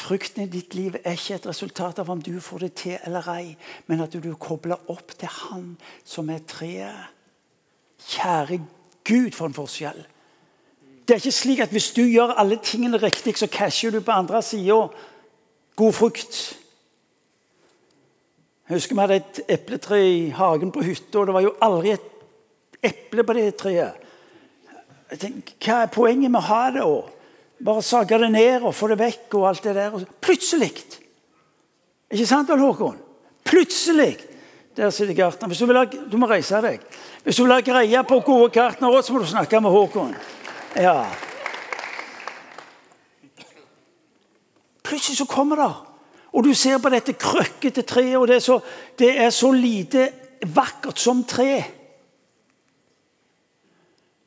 [0.00, 3.26] Frukten i ditt liv er ikke et resultat av om du får det til eller
[3.34, 5.74] ei, men at du kobler opp til Han
[6.08, 7.10] som er treet.
[8.00, 8.62] Kjære
[9.04, 10.00] Gud, for en forskjell.
[11.04, 14.14] Det er ikke slik at hvis du gjør alle tingene riktig, så casher du på
[14.14, 14.86] andre sida
[15.76, 16.40] god frukt.
[18.68, 21.96] Jeg husker vi hadde et epletre i hagen på hytta, og det var jo aldri
[21.96, 22.10] et
[22.82, 24.10] eple på det treet.
[25.10, 26.84] Jeg tenkte, Hva er poenget med å ha det?
[26.86, 27.19] og
[27.64, 30.04] Bare sage det ned og få det vekk og alt det der.
[30.22, 30.72] Plutselig!
[32.10, 32.98] Ikke sant, Vel Håkon?
[33.44, 34.16] Plutselig!
[34.76, 35.52] Der sitter gartneren.
[35.52, 36.80] Du, ha, du må reise deg.
[37.24, 40.14] Hvis du vil ha greie på gode gartnere, så må du snakke med Håkon.
[40.78, 41.04] Ja.
[44.86, 45.70] Plutselig så kommer det.
[46.32, 48.60] Og du ser på dette krøkkete treet, og det er, så,
[48.98, 50.08] det er så lite
[50.54, 51.52] vakkert som tre.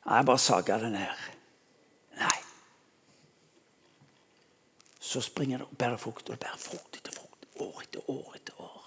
[0.04, 1.33] Jeg bare saga det ned.
[5.14, 7.44] Så springer det og bærer frukt og bærer frukt etter frukt.
[7.62, 8.80] År etter år etter år.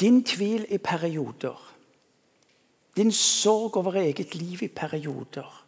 [0.00, 1.60] Din tvil i perioder.
[2.96, 5.64] Din sorg over eget liv i perioder.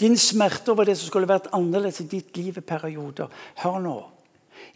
[0.00, 3.32] Din smerte over det som skulle vært annerledes i ditt liv i perioder.
[3.64, 3.98] Hør nå.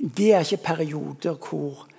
[0.00, 1.89] Det er ikke perioder hvor,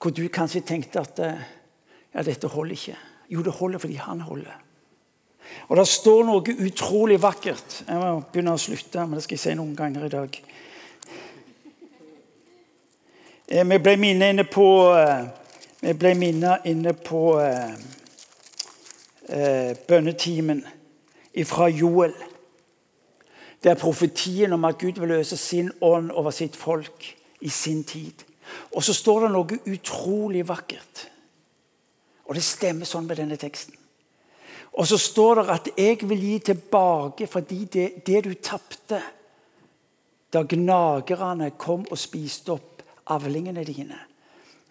[0.00, 2.96] hvor du kanskje tenkte at ja, dette holder ikke.
[3.32, 4.62] Jo, det holder fordi han holder.
[5.68, 7.82] Og Det står noe utrolig vakkert.
[7.88, 10.38] Jeg må begynne å slutte, men det skal jeg si noen ganger i dag.
[13.46, 15.26] Eh, vi ble minnet inne på eh,
[15.86, 17.74] vi ble minnet inne på eh,
[19.30, 20.64] eh, bønnetimen
[21.46, 22.14] fra Joel.
[23.62, 27.06] Det er profetien om at Gud vil løse sin ånd over sitt folk
[27.40, 28.25] i sin tid.
[28.74, 31.06] Og så står det noe utrolig vakkert.
[32.26, 33.74] Og det stemmer sånn med denne teksten.
[34.76, 39.02] Og så står det at 'jeg vil gi tilbake fordi det, det du tapte'
[40.32, 43.98] da gnagerne kom og spiste opp avlingene dine.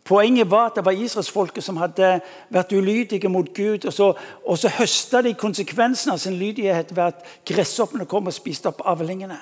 [0.05, 2.19] Poenget var at det var israelsfolket som hadde
[2.53, 3.85] vært ulydige mot Gud.
[3.85, 4.11] Og så,
[4.45, 8.83] og så høsta de konsekvensen av sin lydighet ved at gresshoppene kom og spiste opp
[8.85, 9.39] avlingene.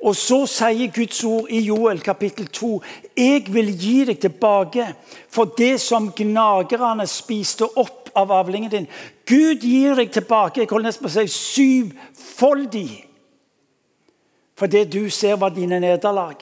[0.00, 2.70] Og så sier Guds ord i Joel kapittel 2.:
[3.16, 4.86] Jeg vil gi deg tilbake
[5.28, 8.88] for det som gnagerne spiste opp av avlingen din.
[9.26, 13.10] Gud gir deg tilbake jeg holder nesten på å si syvfoldig
[14.60, 16.36] for det du ser var dine nederlag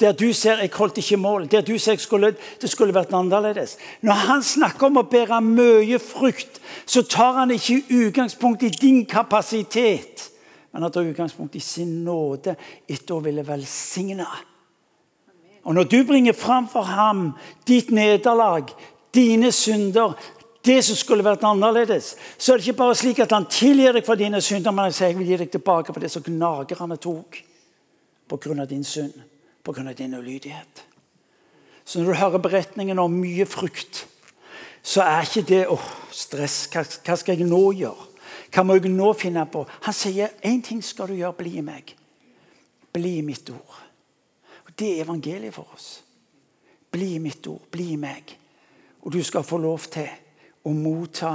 [0.00, 1.46] Der du ser jeg holdt ikke mål.
[1.50, 3.76] Der du ser jeg skulle, det skulle vært annerledes.
[4.00, 9.06] Når han snakker om å bære mye frukt, så tar han ikke utgangspunkt i din
[9.06, 10.31] kapasitet.
[10.72, 12.56] Men han tar utgangspunkt i sin nåde
[12.88, 14.26] etter å ville velsigne.
[15.62, 17.32] Og når du bringer fram for ham
[17.68, 18.72] ditt nederlag,
[19.14, 20.16] dine synder,
[20.64, 24.06] det som skulle vært annerledes, så er det ikke bare slik at han tilgir deg
[24.06, 26.98] for dine synder, men han sier jeg vil gi deg tilbake for det som gnagerne
[27.02, 27.42] tok
[28.30, 28.66] pga.
[28.66, 29.12] din synd,
[29.62, 29.92] pga.
[29.92, 30.84] din ulydighet.
[31.84, 34.06] Så når du hører beretningen om mye frukt,
[34.82, 36.68] så er ikke det åh, stress.
[36.72, 38.08] Hva, hva, skal jeg nå gjøre?
[38.52, 39.64] Hva må jeg nå finne på?
[39.86, 41.38] Han sier én ting skal du gjøre.
[41.40, 41.94] Bli i meg.
[42.92, 43.78] Bli i mitt ord.
[44.66, 46.02] Og Det er evangeliet for oss.
[46.92, 47.64] Bli i mitt ord.
[47.70, 48.36] Bli i meg.
[49.02, 50.08] Og du skal få lov til
[50.64, 51.32] å motta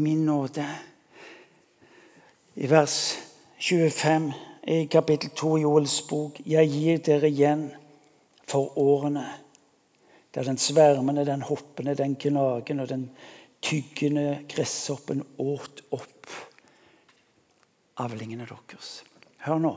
[0.00, 0.64] min nåde.
[2.56, 2.98] I vers
[3.58, 4.32] 25
[4.66, 7.66] i kapittel 2 i Joels bok Jeg gir dere igjen
[8.48, 9.24] for årene
[10.34, 13.04] der den svermende, den hoppende, den gnagende og den
[13.62, 16.53] tyggende gresshoppen åt opp
[18.00, 19.02] avlingene deres.
[19.44, 19.74] Hør nå.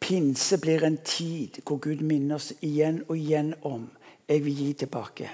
[0.00, 3.88] Pinse blir en tid hvor Gud minner oss igjen og igjen om
[4.28, 5.30] jeg vil gi tilbake.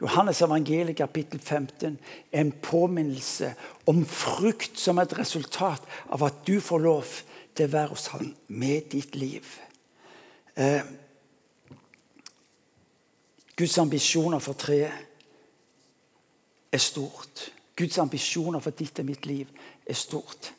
[0.00, 1.98] Johannes evangeliet kapittel 15
[2.32, 3.52] er en påminnelse
[3.86, 7.12] om frukt som et resultat av at du får lov
[7.54, 9.46] til å være hos ham med ditt liv.
[10.56, 10.82] Eh,
[13.56, 14.92] Guds ambisjoner for treet
[16.72, 17.52] er stort.
[17.76, 19.46] Guds ambisjoner for ditt og mitt liv
[19.86, 20.52] er stort.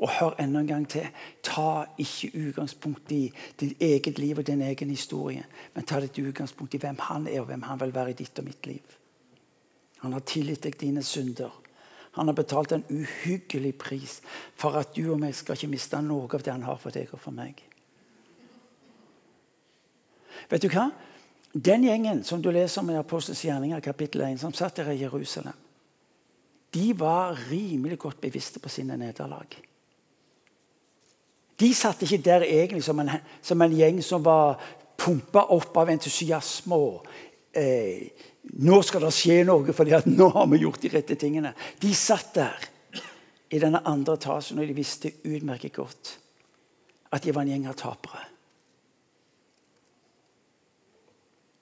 [0.00, 1.08] Og hør enda en gang til.
[1.44, 3.26] Ta ikke utgangspunkt i
[3.60, 7.42] ditt eget liv og din egen historie, men ta ditt utgangspunkt i hvem han er,
[7.42, 8.96] og hvem han vil være i ditt og mitt liv.
[10.00, 11.52] Han har tilgitt deg dine synder.
[12.16, 14.18] Han har betalt en uhyggelig pris
[14.58, 17.12] for at du og meg skal ikke miste noe av det han har for deg
[17.12, 17.60] og for meg.
[20.50, 20.88] Vet du hva?
[21.52, 25.00] Den gjengen som du leser om i Apostels gjerninger kapittel 1, som satt der i
[25.02, 25.56] Jerusalem,
[26.70, 29.56] de var rimelig godt bevisste på sine nederlag.
[31.60, 33.10] De satt ikke der egentlig som en,
[33.42, 34.60] som en gjeng som var
[35.00, 36.76] pumpa opp av entusiasme.
[36.76, 37.06] og
[37.56, 38.08] eh,
[38.64, 41.52] Nå skal det skje noe, for nå har vi gjort de rette tingene.
[41.80, 42.68] De satt der
[43.50, 46.16] i denne andre etasjen, og de visste utmerket godt
[47.10, 48.22] at de var en gjeng av tapere.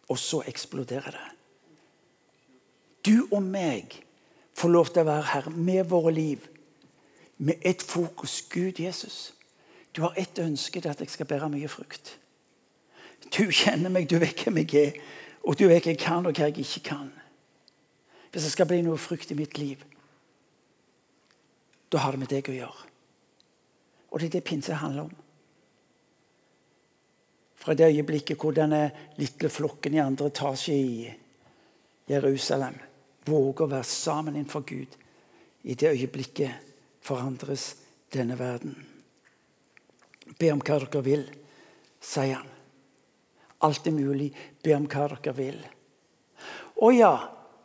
[0.09, 1.27] Og så eksploderer det.
[3.09, 3.97] Du og meg
[4.59, 6.45] får lov til å være her med våre liv,
[7.39, 9.33] med ett fokus Gud, Jesus.
[9.99, 12.13] Du har ett ønske, det er at jeg skal bære mye frukt.
[13.35, 14.99] Du kjenner meg, du vet hvem jeg er,
[15.43, 17.09] og du vet hva jeg kan, og hva jeg ikke kan.
[18.31, 19.81] Hvis det skal bli noe frukt i mitt liv,
[21.91, 22.85] da har det med deg å gjøre.
[24.13, 25.17] Og det er det pinse handler om.
[27.59, 28.85] Fra det øyeblikket hvor denne
[29.17, 31.09] lille flokken i andre etasje i
[32.07, 32.79] Jerusalem
[33.27, 34.95] våger å være sammen innenfor Gud,
[35.67, 36.71] i det øyeblikket
[37.03, 37.73] forandres
[38.15, 38.79] denne verden.
[40.39, 41.25] Be om hva dere vil,
[42.01, 42.55] sier han.
[43.67, 44.29] Alt er mulig.
[44.63, 45.59] Be om hva dere vil.
[46.79, 47.15] Å ja,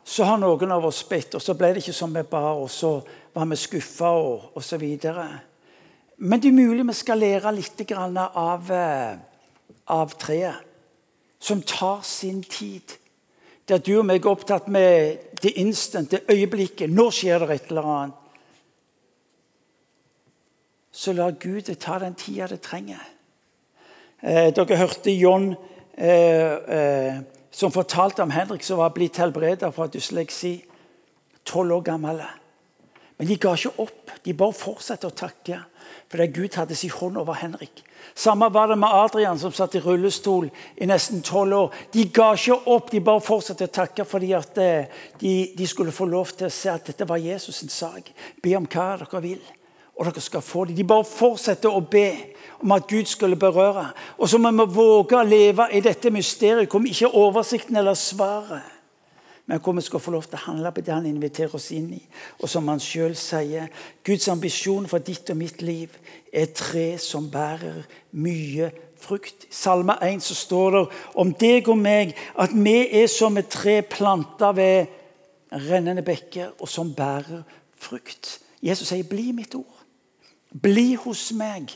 [0.04, 2.66] så har noen av oss bedt, og så ble det ikke som vi ba, og
[2.70, 2.96] så
[3.34, 4.82] var vi skuffa, og, osv.
[6.18, 9.14] Men det er mulig vi skal lære litt av, eh,
[9.86, 10.66] av treet,
[11.38, 12.98] som tar sin tid.
[13.68, 16.90] Der du og meg er opptatt med det instant, det øyeblikket.
[16.90, 18.23] Nå skjer det et eller annet
[20.94, 23.02] så lar Gud det ta den tida det trenger.
[24.22, 25.50] Eh, dere hørte John
[25.98, 27.16] eh, eh,
[27.50, 30.54] som fortalte om Henrik som var blitt helbredet fra dysleksi.
[31.44, 32.22] Tolv år gammel.
[33.18, 34.12] Men de ga ikke opp.
[34.24, 35.58] De bare fortsatte å takke
[36.14, 37.82] fordi Gud hadde sin hånd over Henrik.
[38.14, 40.46] Samme var det med Adrian, som satt i rullestol
[40.78, 41.74] i nesten tolv år.
[41.90, 45.94] De ga ikke opp, de bare fortsatte å takke fordi at eh, de, de skulle
[45.94, 48.12] få lov til å se at dette var Jesus' sak.
[48.42, 49.42] Be om hva dere vil
[49.96, 50.76] og dere skal få det.
[50.76, 52.08] De bare fortsetter å be
[52.62, 53.88] om at Gud skulle berøre.
[54.18, 57.78] Og så må vi våge å leve i dette mysteriet hvor vi ikke har oversikten
[57.78, 58.70] eller svaret,
[59.46, 61.92] men hvor vi skal få lov til å handle på det han inviterer oss inn
[61.94, 62.00] i.
[62.40, 63.68] Og som han sjøl sier,
[64.06, 65.92] Guds ambisjon for ditt og mitt liv
[66.32, 67.84] er tre som bærer
[68.16, 68.72] mye
[69.04, 69.46] frukt.
[69.50, 70.84] I Salme 1 så står det
[71.20, 74.88] om deg og meg at vi er som et tre planta ved
[75.68, 77.44] rennende bekker, og som bærer
[77.76, 78.40] frukt.
[78.62, 79.73] Jesus sier 'bli mitt ord'.
[80.62, 81.72] Bli hos meg.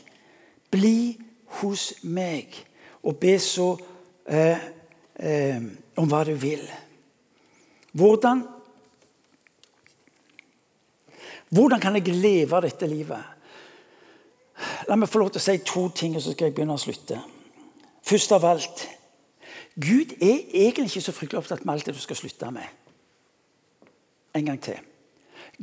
[0.71, 1.17] Bli
[1.59, 2.55] hos meg.
[3.03, 3.73] Og be så
[4.27, 4.63] eh,
[5.19, 5.67] eh,
[5.99, 6.63] om hva du vil.
[7.91, 8.47] Hvordan
[11.49, 13.23] Hvordan kan jeg leve dette livet?
[14.85, 16.81] La meg få lov til å si to ting, og så skal jeg begynne å
[16.81, 17.17] slutte.
[18.03, 18.87] først av alt
[19.75, 22.67] Gud er egentlig ikke så fryktelig opptatt med alt det du skal slutte med.
[24.35, 24.77] En gang til.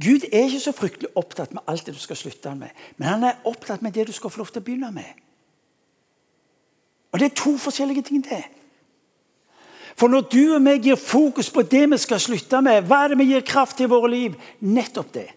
[0.00, 3.24] Gud er ikke så fryktelig opptatt med alt det du skal slutte med, men han
[3.24, 5.08] er opptatt med det du skal få lov til å begynne med.
[7.12, 8.24] Og Det er to forskjellige ting.
[8.24, 8.44] det.
[9.96, 13.08] For når du og meg gir fokus på det vi skal slutte med, hva er
[13.08, 14.34] det vi gir kraft til i våre liv?
[14.60, 15.30] Nettopp det.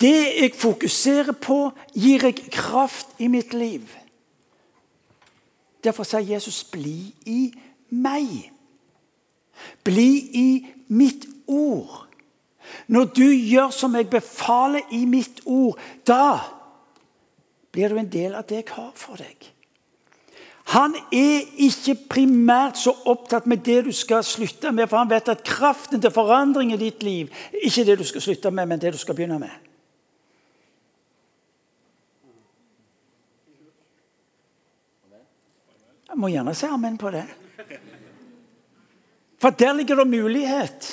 [0.00, 3.88] Det jeg fokuserer på, gir jeg kraft i mitt liv.
[5.84, 7.54] Derfor sier Jesus 'bli i
[7.90, 8.57] meg'.
[9.84, 10.48] Bli i
[10.88, 12.06] mitt ord.
[12.88, 15.78] Når du gjør som jeg befaler i mitt ord,
[16.08, 16.38] da
[17.72, 19.52] blir du en del av det jeg har for deg.
[20.68, 25.30] Han er ikke primært så opptatt med det du skal slutte med, for han vet
[25.32, 28.92] at kraften til forandring i ditt liv ikke det du skal slutte med, men det
[28.92, 29.54] du skal begynne med.
[36.08, 37.24] Jeg må gjerne si amen på det.
[39.38, 40.88] For der ligger det mulighet.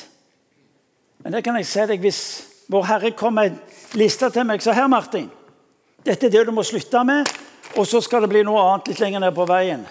[1.18, 2.22] Men det kan jeg si deg hvis
[2.70, 4.62] Vår Herre kommer med en liste til meg.
[4.62, 5.28] Så her, Martin.
[6.06, 7.30] Dette er det du må slutte med,
[7.78, 9.86] og så skal det bli noe annet litt lenger ned på veien.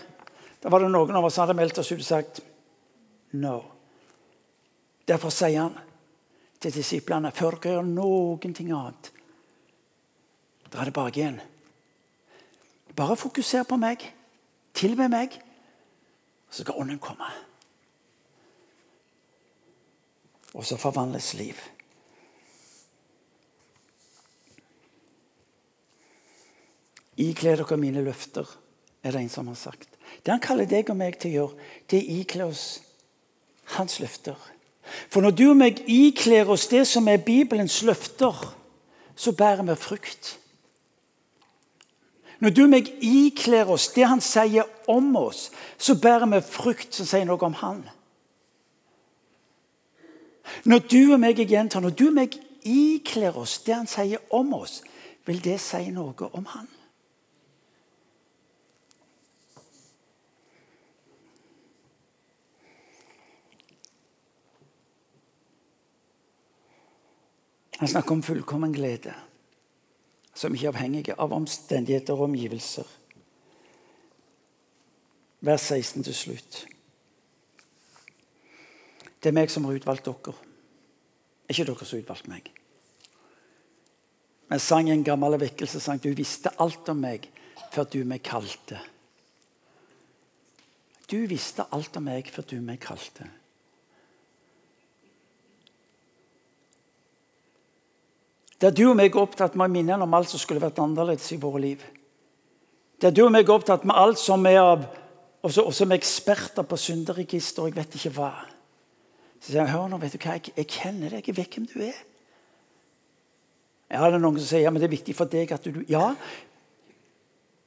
[0.63, 2.41] Da var det noen av oss som hadde meldt oss ut og sagt
[3.39, 3.57] no.
[5.07, 5.75] Derfor sier han
[6.63, 9.11] til disiplene før dere gjør noen ting annet,
[10.71, 11.41] dra tilbake igjen.
[12.95, 14.07] Bare fokuser på meg.
[14.75, 15.35] Tilbe meg,
[16.51, 17.29] så skal Ånden komme.
[20.55, 21.59] Og så forvandles liv.
[27.21, 28.47] Ikle dere mine løfter,
[29.03, 29.89] er det en som har sagt.
[30.23, 32.65] Det han kaller deg og meg til å gjøre, det er ikle oss
[33.77, 34.39] hans løfter.
[35.09, 38.35] For når du og meg ikler oss det som er Bibelens løfter,
[39.17, 40.39] så bærer vi frukt.
[42.43, 45.49] Når du og meg ikler oss det han sier om oss,
[45.79, 47.85] så bærer vi frukt som sier noe om han.
[50.65, 54.23] Når du og meg jeg gjentar, når du og meg ikler oss det han sier
[54.35, 54.83] om oss,
[55.25, 56.69] vil det si noe om han.
[67.79, 69.13] Han snakker om fullkommen glede
[70.35, 72.87] som ikke er avhengig av omstendigheter og omgivelser.
[75.45, 76.57] Vers 16 til slutt.
[79.25, 80.35] Det er meg som har utvalgt dere.
[81.49, 82.51] Ikke dere som har utvalgt meg.
[84.53, 86.03] Men sang en gammel vekkelsessang.
[86.05, 87.25] Du visste alt om meg
[87.73, 88.83] før du meg kalte.
[91.09, 93.31] Du visste alt om meg før du meg kalte.
[98.61, 101.33] Der du og meg er opptatt med å minne om alt som skulle vært annerledes
[101.33, 101.81] i våre liv.
[103.01, 104.85] Der du og meg er opptatt med alt som er av
[105.45, 108.31] Og som er eksperter på synderegister og jeg vet ikke hva.
[109.45, 111.69] Så sier han, hør nå, vet du hva, jeg, jeg kjenner deg, jeg vet hvem
[111.69, 111.99] du er.
[113.93, 115.83] Ja, det er noen som sier ja, men det er viktig for deg at du
[115.91, 116.15] Ja,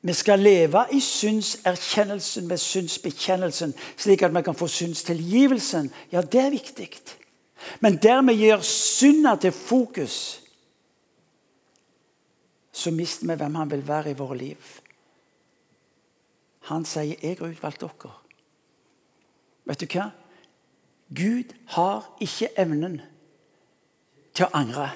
[0.08, 5.90] vi skal leve i syndserkjennelsen med synsbekjennelsen, slik at vi kan få synstilgivelsen.
[6.14, 6.90] Ja, det er viktig.
[7.82, 10.44] Men der vi gjør synda til fokus,
[12.72, 14.58] så mister vi hvem han vil være i våre liv.
[16.70, 18.18] Han sier 'Jeg har utvalgt dere'.
[19.66, 20.12] Vet du hva?
[21.16, 22.99] Gud har ikke evnen
[24.36, 24.89] til å angre.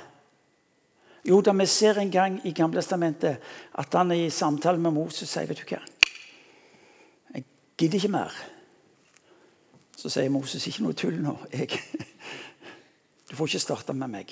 [1.27, 3.41] Jo da, vi ser en gang i Gamlestamentet
[3.79, 5.81] at han i samtale med Moses sier vet du hva?
[7.35, 7.45] Jeg
[7.77, 8.37] gidder ikke mer.
[9.97, 11.35] Så sier Moses ikke noe tull nå.
[11.53, 11.77] Jeg.
[13.29, 14.31] Du får ikke starte med meg.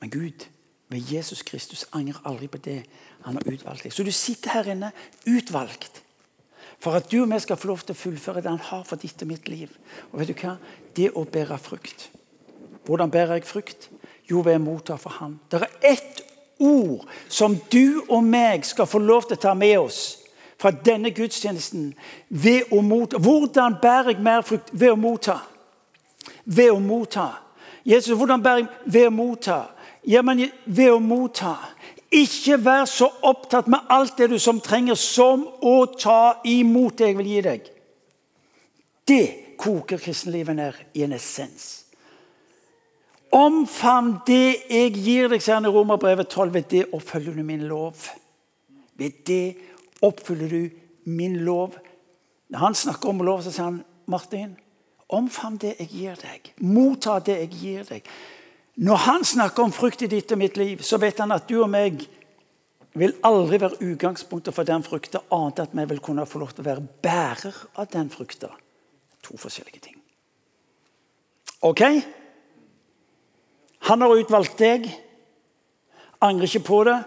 [0.00, 0.46] Men Gud
[0.88, 2.78] ved Jesus Kristus angrer aldri på det
[3.26, 3.92] han har utvalgt deg.
[3.92, 4.92] Så du sitter her inne
[5.28, 6.00] utvalgt
[6.80, 9.00] for at du og vi skal få lov til å fullføre det han har for
[9.00, 9.72] ditt og mitt liv.
[10.12, 10.56] Og vet du hva?
[10.94, 12.08] Det å bære frukt.
[12.86, 13.90] Hvordan bærer jeg frukt?
[14.30, 15.38] Jo, ved å motta for han.
[15.50, 16.22] Det er ett
[16.58, 20.00] ord som du og meg skal få lov til å ta med oss
[20.58, 21.92] fra denne gudstjenesten
[22.28, 23.20] ved å motta.
[23.22, 24.72] Hvordan bærer jeg mer frukt?
[24.72, 25.38] Ved å motta.
[26.44, 27.30] Ved å motta.
[27.86, 29.58] Jesus, hvordan bærer jeg ved å motta?
[30.08, 31.56] Ja, men ved å motta.
[32.14, 37.10] Ikke vær så opptatt med alt det du som trenger, som å ta imot det
[37.10, 37.68] jeg vil gi deg.
[39.08, 39.26] Det
[39.60, 41.68] koker kristenlivet ned i en essens.
[43.34, 46.54] Omfavn det jeg gir deg, sier han i Romerbrevet 12.
[46.54, 48.08] Ved det oppfølger du min lov.
[48.96, 49.56] Ved det
[50.02, 50.70] oppfyller du
[51.04, 51.76] min lov.
[52.48, 54.56] Når han snakker om lov, så sier han Martin,
[55.08, 56.52] omfavn det jeg gir deg.
[56.64, 58.08] Motta det jeg gir deg.
[58.78, 61.56] Når han snakker om frukt i ditt og mitt liv, så vet han at du
[61.58, 62.04] og meg
[62.98, 66.62] vil aldri være utgangspunktet for den frukta, annet at vi vil kunne få lov til
[66.62, 68.52] å være bærer av den frukta.
[69.26, 69.98] To forskjellige ting.
[71.66, 71.82] OK?
[73.90, 74.86] Han har utvalgt deg.
[76.22, 76.98] Angrer ikke på det.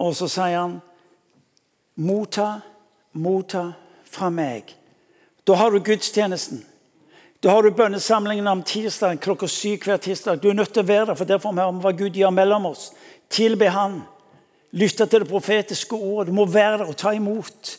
[0.00, 0.78] Og så sier han
[1.98, 2.60] motta,
[3.18, 3.66] motta
[4.06, 4.70] fra meg.
[5.46, 6.62] Da har du gudstjenesten.
[7.40, 10.42] Da har du bønnesamlingen om tirsdag klokka syv hver tirsdag.
[10.42, 12.34] Du er nødt til å være der, for der får vi høre hva Gud gjør
[12.36, 12.90] mellom oss.
[13.32, 14.02] Tilbe Han.
[14.76, 16.28] Lytte til det profetiske ordet.
[16.28, 17.78] Du må være der og ta imot.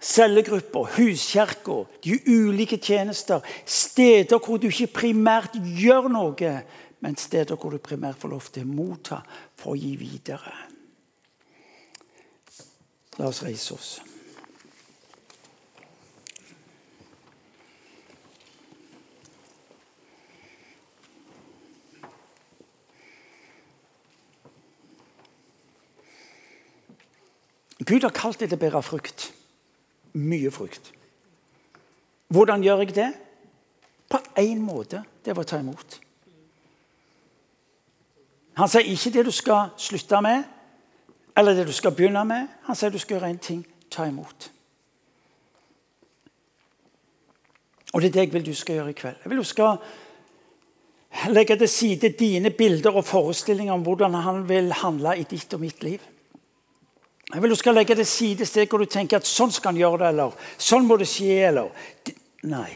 [0.00, 3.44] Cellegrupper, huskirker, de ulike tjenester.
[3.66, 6.56] Steder hvor du ikke primært gjør noe,
[7.04, 9.20] men steder hvor du primært får lov til å motta
[9.60, 10.56] for å gi videre.
[13.20, 13.96] La oss reise oss.
[27.84, 29.28] Gud har kalt deg til å bære frukt.
[30.16, 30.92] Mye frukt.
[32.32, 33.12] Hvordan gjør jeg det?
[34.08, 35.02] På én måte.
[35.24, 36.00] Det er å ta imot.
[38.56, 40.44] Han sier ikke det du skal slutte med,
[41.36, 42.48] eller det du skal begynne med.
[42.64, 43.60] Han sier du skal gjøre én ting
[43.92, 44.50] ta imot.
[47.92, 49.20] Og det er det jeg vil du skal gjøre i kveld.
[49.22, 49.78] Jeg vil du skal
[51.32, 55.60] legge til side dine bilder og forestillinger om hvordan han vil handle i ditt og
[55.60, 56.00] mitt liv.
[57.32, 59.72] Jeg vil du skal legge til side et sted hvor du tenker at sånn skal
[59.72, 62.14] han gjøre det, eller sånn må det skje, eller
[62.46, 62.70] Nei.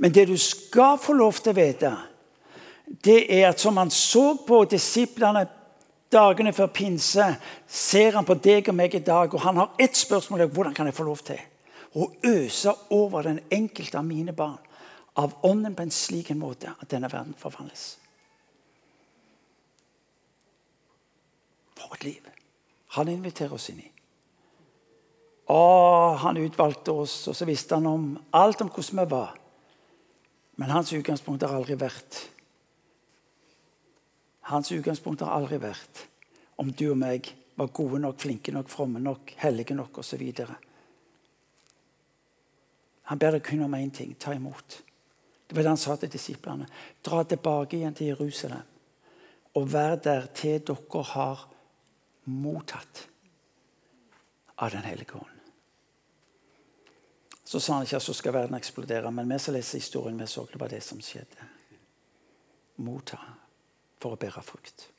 [0.00, 1.90] Men det du skal få lov til å vite,
[3.04, 5.44] det er at som han så på disiplene
[6.12, 7.26] dagene før pinse,
[7.68, 10.88] ser han på deg og meg i dag, og han har ett spørsmål hvordan kan
[10.88, 11.40] jeg få lov til
[11.92, 14.60] å øse over den enkelte av mine barn
[15.20, 17.98] av ånden på en slik en måte at denne verden forvandles.
[21.76, 22.31] For et liv
[22.96, 23.88] han inviterer oss inn i.
[25.52, 25.60] Å,
[26.22, 29.34] han utvalgte oss, og så visste han om alt om hvordan vi var.
[30.60, 32.28] Men hans utgangspunkt har aldri vært
[34.50, 36.00] Hans utgangspunkt har aldri vært
[36.58, 40.24] om du og meg var gode nok, flinke nok, fromme nok, hellige nok osv.
[43.06, 44.80] Han ber deg kun om én ting ta imot.
[45.46, 46.66] Det var det han sa til disiplene.
[47.06, 48.66] Dra tilbake igjen til Jerusalem
[49.54, 51.46] og vær der til dere har
[52.24, 53.08] mottatt
[54.54, 55.38] av Den hellige ånd.
[57.44, 60.26] Så sa han ikke at så skal verden eksplodere, men vi som leser historien, vi
[60.26, 61.48] så det var det som skjedde.
[62.76, 63.18] Motta
[64.00, 64.91] for å bære frukt.